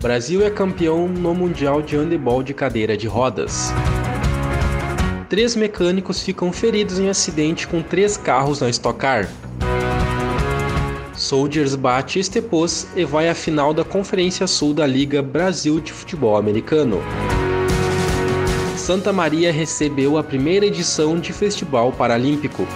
[0.00, 3.72] Brasil é campeão no Mundial de Handebol de cadeira de rodas.
[5.28, 9.28] Três mecânicos ficam feridos em acidente com três carros na Stock Car.
[11.14, 16.36] Soldiers bate Estepos e vai à final da Conferência Sul da Liga Brasil de Futebol
[16.36, 17.02] Americano.
[18.76, 22.68] Santa Maria recebeu a primeira edição de Festival Paralímpico.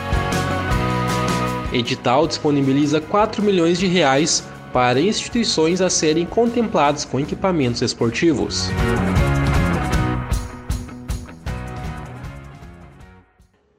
[1.72, 8.68] Edital disponibiliza 4 milhões de reais para instituições a serem contempladas com equipamentos esportivos.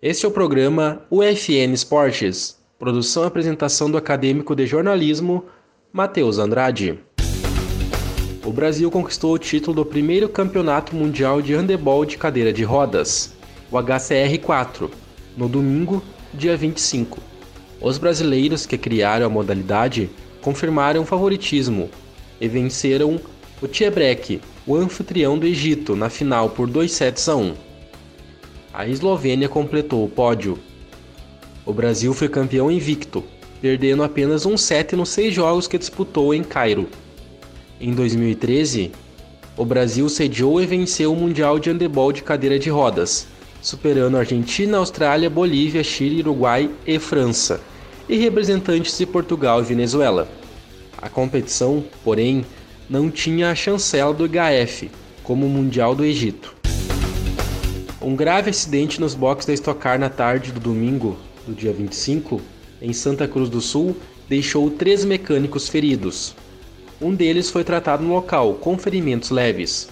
[0.01, 2.61] Este é o programa UFN Esportes.
[2.77, 5.45] Produção e apresentação do acadêmico de jornalismo
[5.91, 6.99] Matheus Andrade.
[8.45, 13.33] O Brasil conquistou o título do primeiro campeonato mundial de handebol de cadeira de rodas,
[13.71, 14.89] o HCR4,
[15.37, 17.19] no domingo, dia 25.
[17.79, 20.09] Os brasileiros que criaram a modalidade
[20.43, 21.89] confirmaram favoritismo
[22.39, 23.19] e venceram
[23.61, 27.53] o Tiebrek, o anfitrião do Egito, na final por 2 sets a 1.
[28.73, 30.59] A Eslovênia completou o pódio.
[31.65, 33.23] O Brasil foi campeão invicto,
[33.61, 36.89] perdendo apenas um set nos seis jogos que disputou em Cairo.
[37.79, 38.91] Em 2013,
[39.55, 43.27] o Brasil sediou e venceu o Mundial de Handebol de cadeira de rodas,
[43.61, 47.61] superando Argentina, Austrália, Bolívia, Chile, Uruguai e França
[48.07, 50.27] e representantes de Portugal e Venezuela.
[50.97, 52.45] A competição, porém,
[52.89, 54.89] não tinha a chancela do HF,
[55.23, 56.55] como o Mundial do Egito.
[58.01, 61.17] Um grave acidente nos boxes da Stock Car na tarde do domingo,
[61.47, 62.41] do dia 25,
[62.81, 63.95] em Santa Cruz do Sul,
[64.27, 66.35] deixou três mecânicos feridos.
[67.01, 69.89] Um deles foi tratado no local, com ferimentos leves,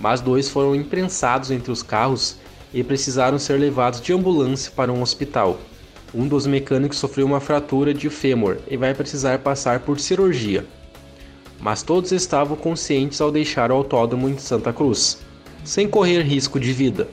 [0.00, 2.36] mas dois foram imprensados entre os carros
[2.72, 5.58] e precisaram ser levados de ambulância para um hospital.
[6.12, 10.66] Um dos mecânicos sofreu uma fratura de fêmur e vai precisar passar por cirurgia.
[11.60, 15.18] Mas todos estavam conscientes ao deixar o autódromo em Santa Cruz,
[15.62, 17.06] sem correr risco de vida.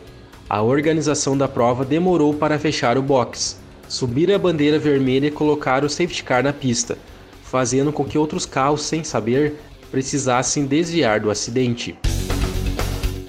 [0.49, 5.83] A organização da prova demorou para fechar o box, subir a bandeira vermelha e colocar
[5.83, 6.97] o safety car na pista,
[7.43, 9.59] fazendo com que outros carros, sem saber,
[9.91, 11.95] precisassem desviar do acidente.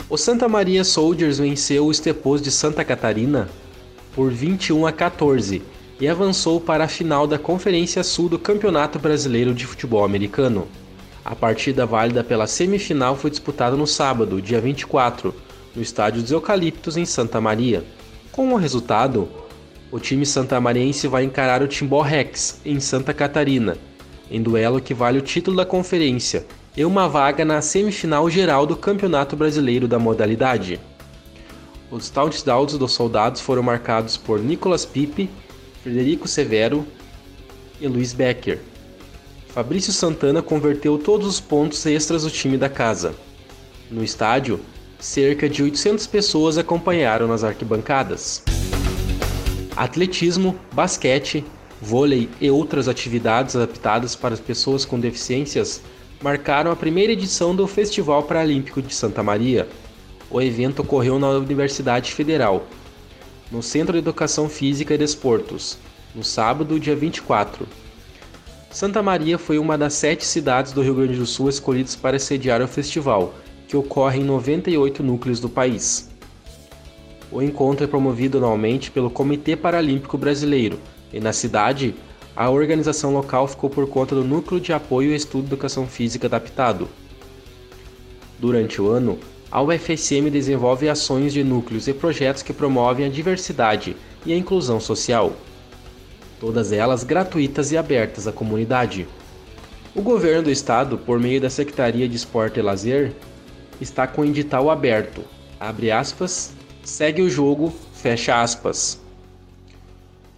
[0.08, 3.50] O Santa Maria Soldiers venceu o Estepos de Santa Catarina
[4.14, 5.62] por 21 a 14
[6.00, 10.68] e avançou para a final da Conferência Sul do Campeonato Brasileiro de Futebol Americano.
[11.24, 15.34] A partida válida pela semifinal foi disputada no sábado, dia 24,
[15.74, 17.84] no estádio dos Eucaliptos em Santa Maria.
[18.32, 19.28] Com o resultado,
[19.90, 23.76] o time santamariense vai encarar o Timbó Rex em Santa Catarina,
[24.30, 28.76] em duelo que vale o título da conferência e uma vaga na semifinal geral do
[28.76, 30.78] Campeonato Brasileiro da modalidade.
[31.90, 35.30] Os touchdowns dos soldados foram marcados por Nicolas Pipe,
[35.82, 36.86] Frederico Severo
[37.80, 38.60] e Luiz Becker.
[39.48, 43.14] Fabrício Santana converteu todos os pontos extras do time da casa.
[43.90, 44.60] No estádio,
[44.98, 48.42] cerca de 800 pessoas acompanharam nas arquibancadas.
[49.74, 51.42] Atletismo, basquete,
[51.80, 55.80] vôlei e outras atividades adaptadas para as pessoas com deficiências
[56.20, 59.68] marcaram a primeira edição do Festival Paralímpico de Santa Maria,
[60.30, 62.66] o evento ocorreu na Universidade Federal,
[63.50, 65.78] no Centro de Educação Física e Desportos,
[66.14, 67.66] no sábado, dia 24.
[68.70, 72.60] Santa Maria foi uma das sete cidades do Rio Grande do Sul escolhidas para sediar
[72.60, 73.34] o festival,
[73.66, 76.10] que ocorre em 98 núcleos do país.
[77.32, 80.78] O encontro é promovido anualmente pelo Comitê Paralímpico Brasileiro,
[81.12, 81.94] e na cidade,
[82.36, 86.26] a organização local ficou por conta do Núcleo de Apoio e Estudo de Educação Física
[86.26, 86.88] Adaptado.
[88.38, 89.18] Durante o ano,
[89.50, 93.96] a UFSM desenvolve ações de núcleos e projetos que promovem a diversidade
[94.26, 95.32] e a inclusão social,
[96.38, 99.08] todas elas gratuitas e abertas à comunidade.
[99.94, 103.12] O governo do estado, por meio da Secretaria de Esporte e Lazer,
[103.80, 105.24] está com o edital aberto.
[105.58, 106.52] Abre aspas,
[106.84, 109.00] segue o jogo, fecha aspas.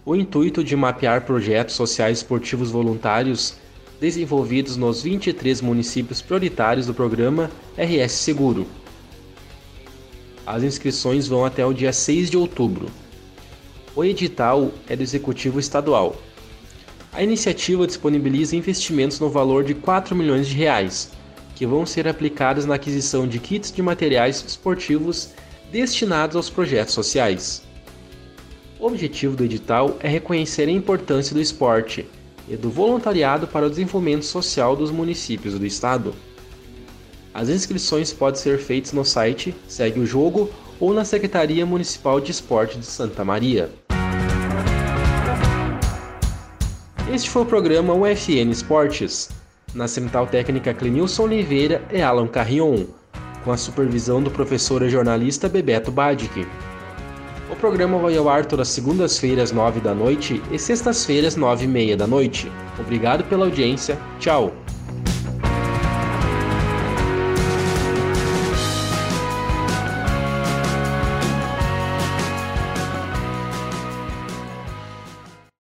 [0.05, 3.55] O intuito de mapear projetos sociais esportivos voluntários
[3.99, 8.65] desenvolvidos nos 23 municípios prioritários do programa RS Seguro
[10.51, 12.87] as inscrições vão até o dia 6 de outubro.
[13.95, 16.13] O edital é do Executivo Estadual.
[17.13, 21.11] A iniciativa disponibiliza investimentos no valor de 4 milhões de reais,
[21.55, 25.29] que vão ser aplicados na aquisição de kits de materiais esportivos
[25.71, 27.63] destinados aos projetos sociais.
[28.77, 32.05] O objetivo do edital é reconhecer a importância do esporte
[32.49, 36.13] e do voluntariado para o desenvolvimento social dos municípios do estado.
[37.33, 40.49] As inscrições podem ser feitas no site Segue o Jogo
[40.79, 43.69] ou na Secretaria Municipal de Esporte de Santa Maria.
[47.13, 49.29] Este foi o programa UFN Esportes,
[49.73, 52.85] na Central Técnica Clenilson Oliveira e Alan Carrion,
[53.43, 56.47] com a supervisão do professor e jornalista Bebeto Badic.
[57.49, 61.97] O programa vai ao ar todas segundas-feiras, nove da noite e sextas-feiras, nove e meia
[61.97, 62.49] da noite.
[62.79, 63.97] Obrigado pela audiência.
[64.19, 64.53] Tchau!